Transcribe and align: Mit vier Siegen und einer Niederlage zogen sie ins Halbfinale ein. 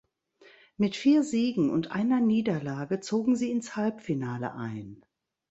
Mit 0.77 0.95
vier 0.95 1.21
Siegen 1.21 1.69
und 1.69 1.91
einer 1.91 2.19
Niederlage 2.21 3.01
zogen 3.01 3.35
sie 3.35 3.51
ins 3.51 3.75
Halbfinale 3.75 4.55
ein. 4.55 5.05